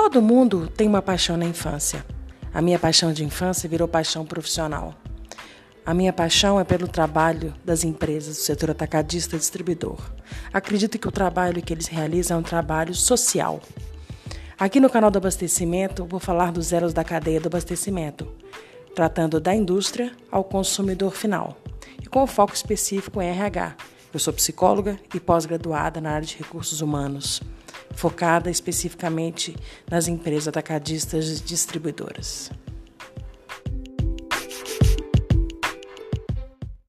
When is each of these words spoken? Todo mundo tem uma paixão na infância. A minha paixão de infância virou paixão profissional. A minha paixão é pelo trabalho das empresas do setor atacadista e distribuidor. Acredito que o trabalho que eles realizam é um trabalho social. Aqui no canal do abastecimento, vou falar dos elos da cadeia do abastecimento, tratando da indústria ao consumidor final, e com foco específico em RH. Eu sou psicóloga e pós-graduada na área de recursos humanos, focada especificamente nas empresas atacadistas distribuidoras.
Todo 0.00 0.22
mundo 0.22 0.68
tem 0.68 0.86
uma 0.86 1.02
paixão 1.02 1.36
na 1.36 1.44
infância. 1.44 2.06
A 2.54 2.62
minha 2.62 2.78
paixão 2.78 3.12
de 3.12 3.24
infância 3.24 3.68
virou 3.68 3.88
paixão 3.88 4.24
profissional. 4.24 4.94
A 5.84 5.92
minha 5.92 6.12
paixão 6.12 6.58
é 6.58 6.62
pelo 6.62 6.86
trabalho 6.86 7.52
das 7.64 7.82
empresas 7.82 8.36
do 8.36 8.40
setor 8.40 8.70
atacadista 8.70 9.34
e 9.34 9.40
distribuidor. 9.40 9.98
Acredito 10.52 11.00
que 11.00 11.08
o 11.08 11.10
trabalho 11.10 11.60
que 11.60 11.74
eles 11.74 11.88
realizam 11.88 12.36
é 12.36 12.40
um 12.40 12.44
trabalho 12.44 12.94
social. 12.94 13.60
Aqui 14.56 14.78
no 14.78 14.88
canal 14.88 15.10
do 15.10 15.18
abastecimento, 15.18 16.06
vou 16.06 16.20
falar 16.20 16.52
dos 16.52 16.72
elos 16.72 16.94
da 16.94 17.02
cadeia 17.02 17.40
do 17.40 17.48
abastecimento, 17.48 18.32
tratando 18.94 19.40
da 19.40 19.52
indústria 19.52 20.12
ao 20.30 20.44
consumidor 20.44 21.10
final, 21.10 21.60
e 22.00 22.06
com 22.06 22.24
foco 22.24 22.54
específico 22.54 23.20
em 23.20 23.30
RH. 23.30 23.74
Eu 24.14 24.20
sou 24.20 24.32
psicóloga 24.32 24.96
e 25.12 25.18
pós-graduada 25.18 26.00
na 26.00 26.12
área 26.12 26.26
de 26.26 26.38
recursos 26.38 26.80
humanos, 26.80 27.42
focada 27.98 28.48
especificamente 28.48 29.56
nas 29.90 30.06
empresas 30.06 30.46
atacadistas 30.46 31.42
distribuidoras. 31.42 32.48